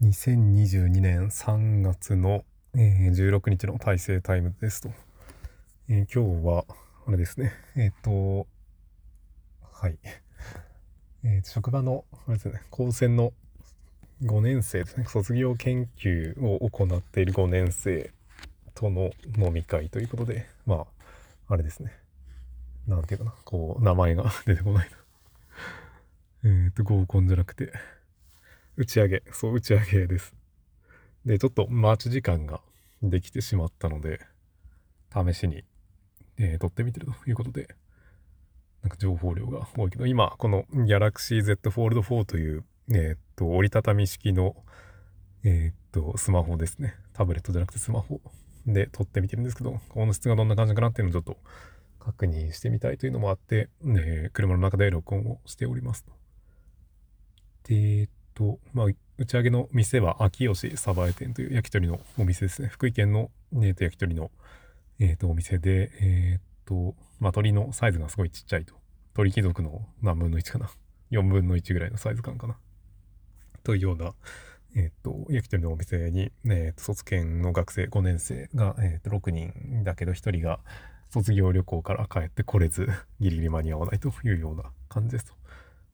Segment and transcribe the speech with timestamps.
[0.00, 4.90] 2022年3月の、えー、16日の大成タイムですと。
[5.88, 6.64] えー、今日は、
[7.08, 7.52] あれですね。
[7.74, 8.46] えっ、と、
[9.72, 9.98] はい。
[11.24, 13.32] えー、職場の、あれですね、高専の
[14.22, 15.04] 5年生ですね。
[15.08, 18.12] 卒業研究を行っている5年生
[18.76, 20.86] との飲み会ということで、ま
[21.48, 21.92] あ、あれですね。
[22.86, 23.34] なんていうかな。
[23.44, 24.96] こう、名前が 出てこないな。
[26.44, 27.72] えっと、合コンじゃなくて、
[28.78, 30.32] 打ち上げ、そう、打ち上げです。
[31.26, 32.60] で、ちょっと待ち時間が
[33.02, 34.20] できてしまったので、
[35.12, 35.64] 試しに、
[36.38, 37.74] えー、撮ってみてるということで、
[38.82, 44.54] なんか情報量が多いけど、今、この Galaxy Z Fold 4という、えー、っと、折りたたみ式の、
[45.42, 46.94] えー、っと、スマホですね。
[47.14, 48.20] タブレットじゃなくてスマホ
[48.64, 51.40] で撮ってみてるんですけど、音質がどんな感じかなっていうのをちょっと
[51.98, 56.12] 確認してみたいというのもあって、ね、車の中で録音をしておりますと。
[57.64, 58.08] で、
[58.38, 58.86] と、まあ、
[59.18, 62.68] 打ち上げの店は秋吉鯖江店という焼き鳥のお店ですね。
[62.68, 64.30] 福井県の、えー、と焼き鳥の、
[65.00, 68.74] えー、とお店で、えっ、と、まあ、鳥のサイズがすごいちっちゃいと。
[69.14, 70.70] 鳥貴族の何分の1かな。
[71.10, 72.56] 4分の1ぐらいのサイズ感かな。
[73.64, 74.14] というような、
[74.76, 80.60] えっ、と、焼き鳥のお店に、えっ、と、卒検の学生5年生が、えっ、と、6人だけど1人が
[81.10, 82.86] 卒業旅行から帰ってこれず、
[83.18, 85.34] ギリギリ間に合わないというような感じですと。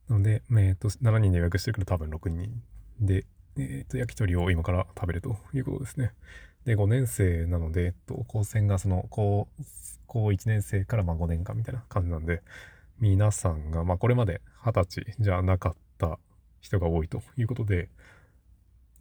[0.09, 2.63] なので、えー、と、7人で予約してるけど多分6人
[3.01, 3.25] で、
[3.57, 6.13] えー、と、焼き鳥を今から食べるということですね。
[6.65, 9.49] で、5年生なので、えっと、高専がその、高、
[10.07, 12.43] 高1年生からまあ5年間みたいな感じなんで、
[13.01, 16.19] 皆さんが、まあこれまで20歳じゃなかった
[16.61, 17.89] 人が多いということで、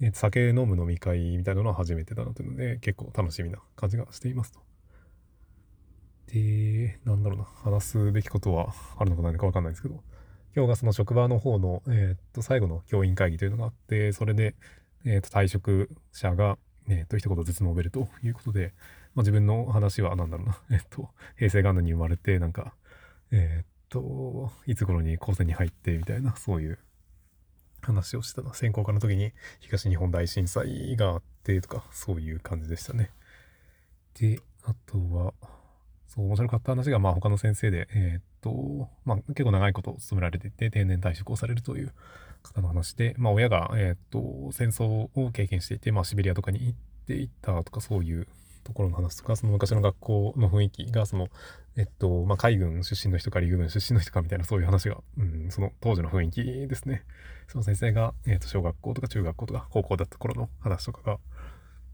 [0.01, 4.59] えー、酒飲む飲み会みたいなのは初めてだなというので、結構楽しみな感じがしていますと。
[6.27, 10.03] で、なんだろうな、話すべきことはあるのかないのかわかんないですけど、
[10.55, 14.55] 今日がその職場の方の、え、っと、最後の教員会議というのがあって、それで、
[15.03, 18.73] え、っと、退職者が、え、っと、一言ずつ述べるということで、
[19.15, 22.75] まあ、自分の話は何だろうな、 えっと、平成元年に生まれて、なんか、
[23.31, 26.77] えっと、いつ頃に高専に入って、みたいな、そういう
[27.81, 28.53] 話をしたな。
[28.53, 33.09] 専攻科の時に東日本大震災があってとか、そういう感じでしたね。
[34.19, 35.33] で、あとは、
[36.13, 41.91] そう面白かった話が、まあ他の先生で、えー、っと、まあ結構長いこと勤められていて定年退職をされるという
[42.43, 48.27] 方の話で、まあ親が、えー、っと、戦争を経験していて、まあシベリアとかに行っていたとかそういう
[48.63, 51.29] ところの話とか、その昔の学校の雰囲気が、その、
[51.77, 57.05] えっと、まあ海軍出身の人か陸軍出身の人かみたいなそういう話が、うん、その当時の雰囲気ですね。
[57.47, 61.17] その先生が、えっと、小学校とか中学校とか高校だった頃の話とかが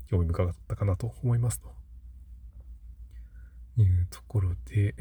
[0.09, 1.78] 興味深かったかなと思いますと。
[3.83, 4.95] いうところで、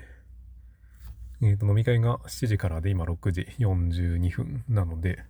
[1.41, 5.25] えっ、ー、と、飲み会が7時からで今6時42分なので、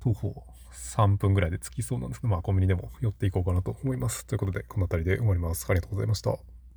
[0.00, 4.26] 徒歩3分ぐらいで着きそうなんですけど、まあコンビニでも寄っていこうかなと思います。
[4.26, 5.66] ということで、この辺りで終わります。
[5.68, 6.57] ありがとうございました。